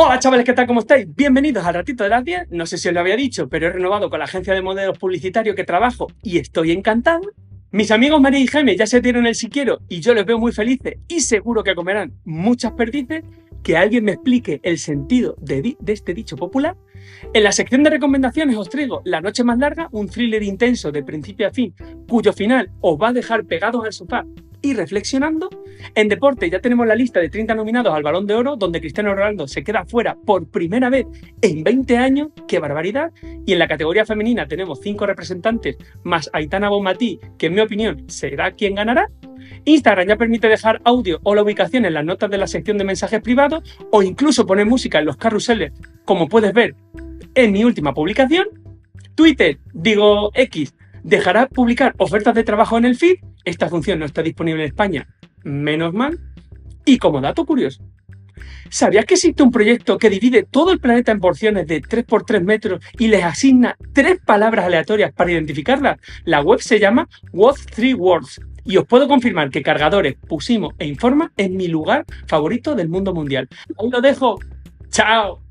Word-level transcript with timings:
Hola 0.00 0.20
chavales, 0.20 0.46
¿qué 0.46 0.52
tal? 0.52 0.68
¿Cómo 0.68 0.78
estáis? 0.78 1.12
Bienvenidos 1.12 1.66
al 1.66 1.74
ratito 1.74 2.04
de 2.04 2.10
las 2.10 2.22
10. 2.22 2.50
No 2.50 2.66
sé 2.66 2.78
si 2.78 2.86
os 2.86 2.94
lo 2.94 3.00
había 3.00 3.16
dicho, 3.16 3.48
pero 3.48 3.66
he 3.66 3.70
renovado 3.70 4.08
con 4.08 4.20
la 4.20 4.26
agencia 4.26 4.54
de 4.54 4.62
modelos 4.62 4.96
publicitario 4.96 5.56
que 5.56 5.64
trabajo 5.64 6.06
y 6.22 6.38
estoy 6.38 6.70
encantado. 6.70 7.22
Mis 7.72 7.90
amigos 7.90 8.20
María 8.20 8.38
y 8.38 8.46
Jaime 8.46 8.76
ya 8.76 8.86
se 8.86 9.00
dieron 9.00 9.26
el 9.26 9.34
si 9.34 9.48
quiero 9.48 9.80
y 9.88 9.98
yo 9.98 10.14
les 10.14 10.24
veo 10.24 10.38
muy 10.38 10.52
felices 10.52 10.98
y 11.08 11.18
seguro 11.18 11.64
que 11.64 11.74
comerán 11.74 12.12
muchas 12.24 12.74
perdices. 12.74 13.24
Que 13.64 13.76
alguien 13.76 14.04
me 14.04 14.12
explique 14.12 14.60
el 14.62 14.78
sentido 14.78 15.34
de, 15.40 15.76
de 15.80 15.92
este 15.92 16.14
dicho 16.14 16.36
popular. 16.36 16.76
En 17.34 17.42
la 17.42 17.50
sección 17.50 17.82
de 17.82 17.90
recomendaciones 17.90 18.56
os 18.56 18.68
traigo 18.68 19.02
La 19.04 19.20
noche 19.20 19.42
más 19.42 19.58
larga, 19.58 19.88
un 19.90 20.08
thriller 20.08 20.44
intenso 20.44 20.92
de 20.92 21.02
principio 21.02 21.48
a 21.48 21.50
fin, 21.50 21.74
cuyo 22.08 22.32
final 22.32 22.70
os 22.80 22.96
va 22.96 23.08
a 23.08 23.12
dejar 23.12 23.46
pegados 23.46 23.84
al 23.84 23.92
sofá 23.92 24.24
y 24.62 24.74
reflexionando. 24.74 25.48
En 25.94 26.08
deporte 26.08 26.50
ya 26.50 26.60
tenemos 26.60 26.86
la 26.86 26.94
lista 26.94 27.20
de 27.20 27.28
30 27.28 27.54
nominados 27.54 27.94
al 27.94 28.02
Balón 28.02 28.26
de 28.26 28.34
Oro, 28.34 28.56
donde 28.56 28.80
Cristiano 28.80 29.14
Ronaldo 29.14 29.46
se 29.46 29.62
queda 29.62 29.84
fuera 29.84 30.16
por 30.16 30.48
primera 30.48 30.90
vez 30.90 31.06
en 31.40 31.62
20 31.62 31.96
años. 31.96 32.28
¡Qué 32.46 32.58
barbaridad! 32.58 33.12
Y 33.46 33.52
en 33.52 33.58
la 33.58 33.68
categoría 33.68 34.04
femenina 34.04 34.46
tenemos 34.46 34.80
5 34.82 35.06
representantes, 35.06 35.76
más 36.02 36.28
Aitana 36.32 36.68
Bonmatí, 36.68 37.20
que 37.38 37.46
en 37.46 37.54
mi 37.54 37.60
opinión 37.60 38.04
será 38.08 38.52
quien 38.52 38.74
ganará. 38.74 39.08
Instagram 39.64 40.08
ya 40.08 40.16
permite 40.16 40.48
dejar 40.48 40.80
audio 40.84 41.20
o 41.22 41.34
la 41.34 41.42
ubicación 41.42 41.84
en 41.84 41.94
las 41.94 42.04
notas 42.04 42.30
de 42.30 42.38
la 42.38 42.46
sección 42.46 42.78
de 42.78 42.84
mensajes 42.84 43.20
privados 43.20 43.62
o 43.90 44.02
incluso 44.02 44.46
poner 44.46 44.66
música 44.66 44.98
en 44.98 45.06
los 45.06 45.16
carruseles, 45.16 45.72
como 46.04 46.28
puedes 46.28 46.52
ver 46.52 46.74
en 47.34 47.52
mi 47.52 47.64
última 47.64 47.94
publicación. 47.94 48.48
Twitter, 49.14 49.58
digo 49.72 50.30
X, 50.34 50.74
dejará 51.02 51.48
publicar 51.48 51.94
ofertas 51.98 52.34
de 52.34 52.44
trabajo 52.44 52.78
en 52.78 52.84
el 52.84 52.96
feed 52.96 53.18
esta 53.48 53.68
función 53.68 53.98
no 53.98 54.04
está 54.04 54.22
disponible 54.22 54.62
en 54.62 54.68
España, 54.68 55.08
menos 55.42 55.94
mal. 55.94 56.18
Y 56.84 56.98
como 56.98 57.20
dato 57.20 57.46
curioso, 57.46 57.82
¿sabías 58.68 59.06
que 59.06 59.14
existe 59.14 59.42
un 59.42 59.50
proyecto 59.50 59.96
que 59.96 60.10
divide 60.10 60.42
todo 60.42 60.70
el 60.70 60.80
planeta 60.80 61.12
en 61.12 61.20
porciones 61.20 61.66
de 61.66 61.82
3x3 61.82 62.42
metros 62.42 62.84
y 62.98 63.08
les 63.08 63.24
asigna 63.24 63.76
tres 63.94 64.18
palabras 64.24 64.66
aleatorias 64.66 65.12
para 65.12 65.32
identificarlas? 65.32 65.98
La 66.24 66.40
web 66.42 66.60
se 66.60 66.78
llama 66.78 67.08
What 67.32 67.56
Three 67.74 67.94
Words 67.94 68.40
y 68.64 68.76
os 68.76 68.86
puedo 68.86 69.08
confirmar 69.08 69.48
que 69.48 69.62
Cargadores, 69.62 70.16
Pusimos 70.28 70.74
e 70.78 70.86
Informa 70.86 71.32
es 71.36 71.50
mi 71.50 71.68
lugar 71.68 72.04
favorito 72.26 72.74
del 72.74 72.90
mundo 72.90 73.14
mundial. 73.14 73.48
Ahí 73.78 73.88
lo 73.90 74.02
dejo. 74.02 74.38
¡Chao! 74.90 75.47